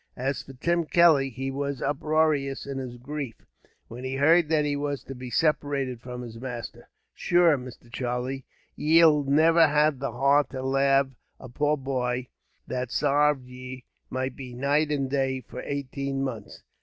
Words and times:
As 0.17 0.41
for 0.41 0.53
Tim 0.53 0.85
Kelly, 0.85 1.29
he 1.29 1.51
was 1.51 1.79
uproarious 1.79 2.65
in 2.65 2.79
his 2.79 2.97
grief, 2.97 3.35
when 3.87 4.03
he 4.03 4.15
heard 4.15 4.49
that 4.49 4.65
he 4.65 4.75
was 4.75 5.03
to 5.03 5.13
be 5.13 5.29
separated 5.29 6.01
from 6.01 6.23
his 6.23 6.39
master. 6.41 6.89
"Shure, 7.13 7.55
Mr. 7.55 7.93
Charlie, 7.93 8.43
ye'll 8.75 9.23
never 9.23 9.67
have 9.67 9.99
the 9.99 10.11
heart 10.13 10.49
to 10.49 10.63
lave 10.63 11.13
a 11.39 11.49
poor 11.49 11.77
boy, 11.77 12.29
that 12.65 12.89
sarved 12.89 13.45
ye 13.45 13.85
be 14.33 14.55
night 14.55 14.89
and 14.91 15.07
day 15.07 15.39
for 15.39 15.61
eighteen 15.63 16.23
months. 16.23 16.63